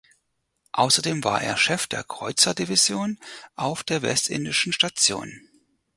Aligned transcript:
Außerdem 0.71 1.23
war 1.23 1.43
er 1.43 1.57
Chef 1.57 1.85
der 1.85 2.03
Kreuzerdivision 2.03 3.19
auf 3.53 3.83
der 3.83 4.01
Westindischen 4.01 4.73
Station. 4.73 5.47